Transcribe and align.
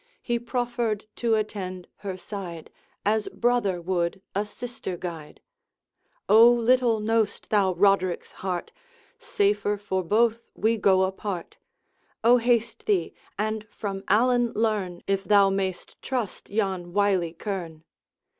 He 0.23 0.39
proffered 0.39 1.05
to 1.17 1.35
attend 1.35 1.87
her 1.97 2.17
side, 2.17 2.71
As 3.05 3.27
brother 3.27 3.79
would 3.79 4.19
a 4.33 4.47
sister 4.47 4.97
guide. 4.97 5.41
'O 6.27 6.49
little 6.49 6.99
know'st 6.99 7.51
thou 7.51 7.75
Roderick's 7.75 8.31
heart! 8.31 8.71
Safer 9.19 9.77
for 9.77 10.03
both 10.03 10.41
we 10.55 10.75
go 10.77 11.03
apart. 11.03 11.57
O 12.23 12.37
haste 12.37 12.87
thee, 12.87 13.13
and 13.37 13.67
from 13.69 14.03
Allan 14.07 14.53
learn 14.55 15.03
If 15.05 15.23
thou 15.23 15.51
mayst 15.51 16.01
trust 16.01 16.49
yon 16.49 16.93
wily 16.93 17.33
kern.' 17.33 17.83